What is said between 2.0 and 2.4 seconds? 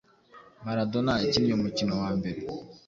wa mbere